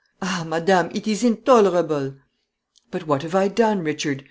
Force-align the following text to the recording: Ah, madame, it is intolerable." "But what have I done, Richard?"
Ah, 0.19 0.43
madame, 0.47 0.89
it 0.95 1.07
is 1.07 1.23
intolerable." 1.23 2.15
"But 2.89 3.05
what 3.05 3.21
have 3.21 3.35
I 3.35 3.49
done, 3.49 3.83
Richard?" 3.83 4.19